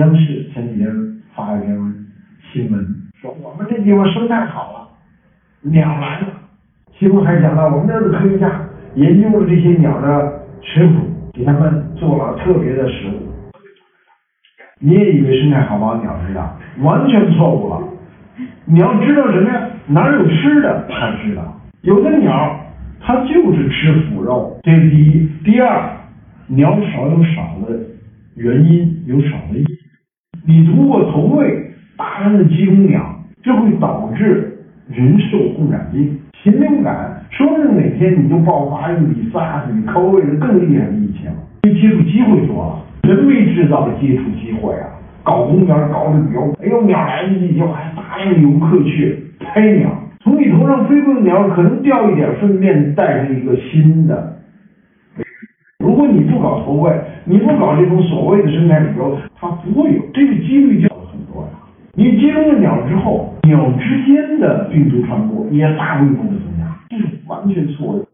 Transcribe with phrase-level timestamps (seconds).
[0.00, 0.90] 央视前几天
[1.36, 1.94] 发了一篇
[2.52, 2.84] 新闻，
[3.22, 4.88] 说我们这地方生态好了，
[5.70, 6.26] 鸟来了。
[6.98, 8.50] 其中还讲到我们这儿的科学家
[8.96, 10.94] 研究了这些鸟的食谱，
[11.32, 13.52] 给他们做了特别的食物。
[14.80, 16.00] 你也以为生态好吗？
[16.02, 17.80] 鸟知道，完全错误了。
[18.64, 19.70] 鸟知道什么呀？
[19.86, 21.60] 哪有吃的，它知道。
[21.82, 22.58] 有的鸟
[23.00, 25.28] 它就是吃腐肉，这是第一。
[25.44, 25.88] 第二，
[26.48, 27.78] 鸟少有少的
[28.34, 29.83] 原因，有少的意义。
[30.46, 33.00] 你通过投喂大量的鸡公鸟，
[33.42, 34.58] 这会导致
[34.90, 36.18] 人受共染病。
[36.42, 41.30] 禽流感说不定哪天你就爆发一比三，比抠喂的更厉害的疫情，
[41.62, 44.84] 因为接触机会多了，人为制造的接触机会啊，
[45.22, 49.88] 搞公园搞旅游，哎呦鸟来了你就还大量游客去拍鸟，
[50.20, 54.36] 从你头上飞过的鸟可能掉一点粪便，带着一个新的。
[56.06, 56.92] 你不搞投喂，
[57.24, 61.50] 你不搞这种所谓的生态旅游，它不会有这个几率就小了很多呀。
[61.94, 68.04] 你接种了鸟之后，鸟之间的病毒传播也大规模的增加，这是完全错的。